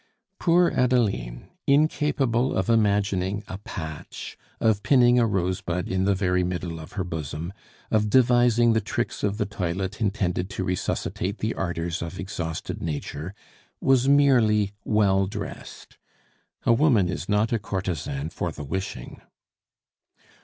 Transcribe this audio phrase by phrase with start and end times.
[0.39, 6.79] Poor Adeline, incapable of imagining a patch, of pinning a rosebud in the very middle
[6.79, 7.53] of her bosom,
[7.91, 13.35] of devising the tricks of the toilet intended to resuscitate the ardors of exhausted nature,
[13.79, 15.99] was merely well dressed.
[16.65, 19.21] A woman is not a courtesan for the wishing!